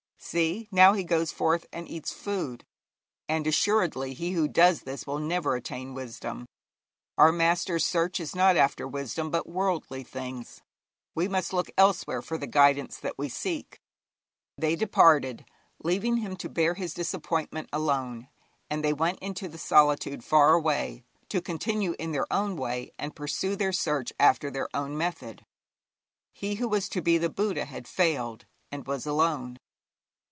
See, 0.23 0.69
now, 0.71 0.93
he 0.93 1.03
goes 1.03 1.31
forth 1.31 1.65
and 1.73 1.89
eats 1.89 2.13
food, 2.13 2.63
and 3.27 3.45
assuredly 3.47 4.13
he 4.13 4.31
who 4.31 4.47
does 4.47 4.83
this 4.83 5.07
will 5.07 5.17
never 5.17 5.55
attain 5.55 5.95
wisdom. 5.95 6.45
Our 7.17 7.31
master's 7.31 7.83
search 7.87 8.19
is 8.19 8.35
not 8.35 8.55
after 8.55 8.87
wisdom, 8.87 9.31
but 9.31 9.49
worldly 9.49 10.03
things; 10.03 10.61
we 11.15 11.27
must 11.27 11.53
look 11.53 11.71
elsewhere 11.75 12.21
for 12.21 12.37
the 12.37 12.45
guidance 12.45 12.97
that 12.99 13.17
we 13.17 13.29
seek.' 13.29 13.79
They 14.59 14.75
departed, 14.75 15.43
leaving 15.83 16.17
him 16.17 16.35
to 16.37 16.49
bear 16.49 16.75
his 16.75 16.93
disappointment 16.93 17.67
alone, 17.73 18.27
and 18.69 18.83
they 18.85 18.93
went 18.93 19.17
into 19.19 19.47
the 19.49 19.57
solitude 19.57 20.23
far 20.23 20.53
away, 20.53 21.03
to 21.29 21.41
continue 21.41 21.93
in 21.97 22.11
their 22.11 22.31
own 22.31 22.55
way 22.55 22.91
and 22.99 23.15
pursue 23.15 23.55
their 23.55 23.73
search 23.73 24.13
after 24.19 24.51
their 24.51 24.69
own 24.75 24.95
method. 24.95 25.43
He 26.31 26.55
who 26.55 26.67
was 26.69 26.87
to 26.89 27.01
be 27.01 27.17
the 27.17 27.29
Buddha 27.29 27.65
had 27.65 27.87
failed, 27.87 28.45
and 28.71 28.85
was 28.85 29.07
alone. 29.07 29.57